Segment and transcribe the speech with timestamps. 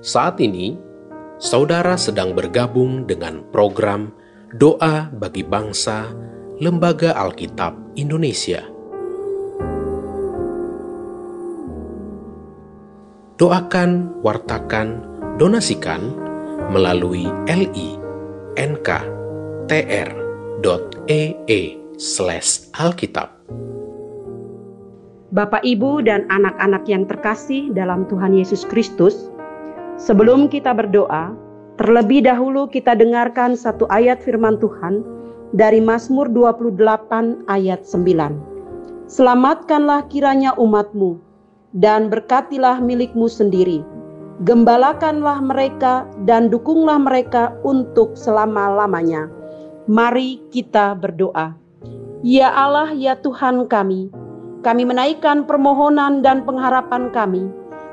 [0.00, 0.80] Saat ini,
[1.36, 4.08] saudara sedang bergabung dengan program
[4.56, 6.08] Doa bagi Bangsa
[6.56, 8.64] Lembaga Alkitab Indonesia.
[13.36, 15.04] Doakan, wartakan,
[15.36, 16.16] donasikan
[16.72, 18.00] melalui li.nk.tr.ee
[22.00, 23.36] slash alkitab.
[25.36, 29.28] Bapak, Ibu, dan anak-anak yang terkasih dalam Tuhan Yesus Kristus,
[30.00, 31.36] sebelum kita berdoa,
[31.76, 35.04] terlebih dahulu kita dengarkan satu ayat firman Tuhan
[35.52, 39.06] dari Mazmur 28 ayat 9.
[39.10, 41.20] Selamatkanlah kiranya umatmu,
[41.76, 43.84] dan berkatilah milikmu sendiri.
[44.42, 49.28] Gembalakanlah mereka dan dukunglah mereka untuk selama-lamanya.
[49.84, 51.52] Mari kita berdoa.
[52.24, 54.08] Ya Allah, ya Tuhan kami,
[54.64, 57.48] kami menaikkan permohonan dan pengharapan kami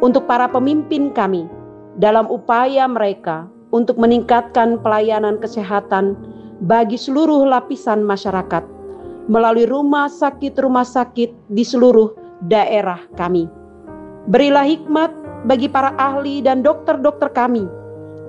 [0.00, 1.44] untuk para pemimpin kami
[2.00, 6.16] dalam upaya mereka untuk meningkatkan pelayanan kesehatan
[6.64, 8.64] bagi seluruh lapisan masyarakat
[9.28, 12.10] melalui rumah sakit-rumah sakit di seluruh
[12.48, 13.46] daerah kami.
[14.32, 15.12] Berilah hikmat
[15.44, 17.68] bagi para ahli dan dokter-dokter kami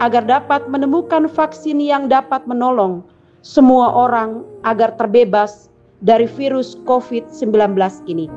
[0.03, 3.01] agar dapat menemukan vaksin yang dapat menolong
[3.41, 5.71] semua orang agar terbebas
[6.03, 7.73] dari virus COVID-19
[8.05, 8.27] ini.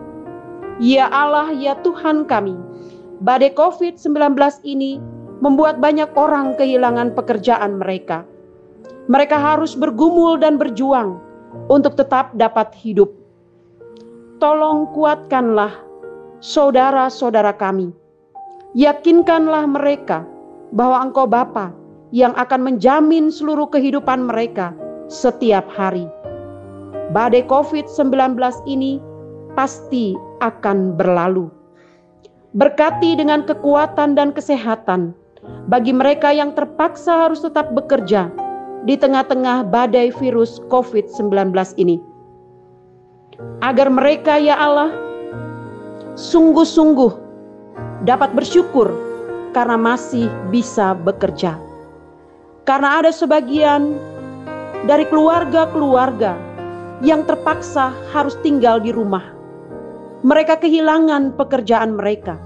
[0.82, 2.56] Ya Allah, ya Tuhan kami,
[3.22, 4.34] badai COVID-19
[4.66, 4.98] ini
[5.42, 8.22] membuat banyak orang kehilangan pekerjaan mereka.
[9.10, 11.18] Mereka harus bergumul dan berjuang
[11.70, 13.10] untuk tetap dapat hidup.
[14.42, 15.72] Tolong kuatkanlah
[16.42, 17.90] saudara-saudara kami.
[18.74, 20.26] Yakinkanlah mereka
[20.74, 21.70] bahwa Engkau Bapa
[22.10, 24.74] yang akan menjamin seluruh kehidupan mereka
[25.06, 26.10] setiap hari
[27.12, 29.02] badai COVID-19 ini
[29.54, 31.50] pasti akan berlalu.
[32.54, 35.14] Berkati dengan kekuatan dan kesehatan
[35.68, 38.28] bagi mereka yang terpaksa harus tetap bekerja
[38.84, 41.96] di tengah-tengah badai virus COVID-19 ini.
[43.64, 44.92] Agar mereka, ya Allah,
[46.14, 47.12] sungguh-sungguh
[48.04, 48.92] dapat bersyukur
[49.56, 51.56] karena masih bisa bekerja.
[52.68, 53.96] Karena ada sebagian
[54.84, 56.36] dari keluarga-keluarga
[57.00, 59.24] yang terpaksa harus tinggal di rumah.
[60.24, 62.40] Mereka kehilangan pekerjaan mereka,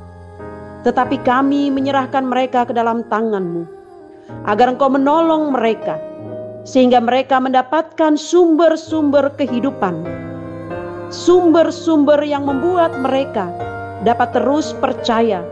[0.87, 3.67] tetapi kami menyerahkan mereka ke dalam tangan-Mu,
[4.47, 5.99] agar Engkau menolong mereka,
[6.63, 10.05] sehingga mereka mendapatkan sumber-sumber kehidupan,
[11.09, 13.51] sumber-sumber yang membuat mereka
[14.07, 15.43] dapat terus percaya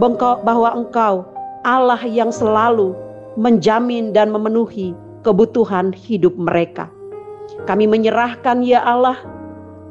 [0.00, 1.28] bahwa Engkau
[1.62, 2.96] Allah yang selalu
[3.38, 6.90] menjamin dan memenuhi kebutuhan hidup mereka.
[7.68, 9.20] Kami menyerahkan ya Allah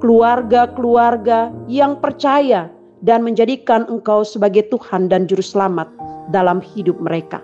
[0.04, 2.68] keluarga-keluarga yang percaya
[3.02, 5.90] dan menjadikan Engkau sebagai Tuhan dan Juru Selamat
[6.30, 7.42] dalam hidup mereka.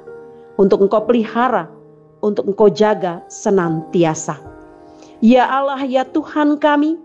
[0.57, 1.69] Untuk Engkau pelihara,
[2.21, 4.37] untuk Engkau jaga senantiasa.
[5.21, 6.97] Ya Allah, ya Tuhan kami,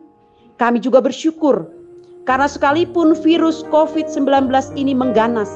[0.61, 1.65] kami juga bersyukur
[2.29, 5.51] karena sekalipun virus COVID-19 ini mengganas,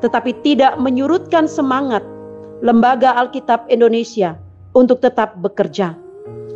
[0.00, 2.02] tetapi tidak menyurutkan semangat
[2.62, 4.38] Lembaga Alkitab Indonesia
[4.78, 5.98] untuk tetap bekerja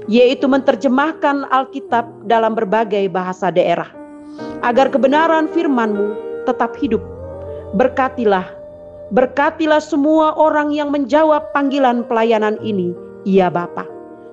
[0.06, 3.90] yaitu menerjemahkan Alkitab dalam berbagai bahasa daerah,
[4.66, 6.18] agar kebenaran firman-Mu
[6.50, 6.98] tetap hidup.
[7.78, 8.50] Berkatilah,
[9.14, 12.90] berkatilah semua orang yang menjawab panggilan pelayanan ini,
[13.22, 13.86] ya Bapa,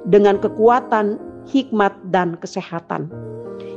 [0.09, 3.13] dengan kekuatan, hikmat, dan kesehatan.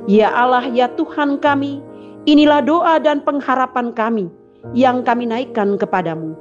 [0.09, 1.85] Ya Allah, ya Tuhan kami,
[2.25, 4.33] inilah doa dan pengharapan kami
[4.73, 6.33] yang kami naikkan kepadamu.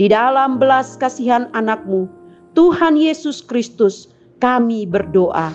[0.00, 2.10] Di dalam belas kasihan anakmu,
[2.58, 4.10] Tuhan Yesus Kristus,
[4.40, 5.52] kami berdoa.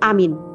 [0.00, 0.53] Amin.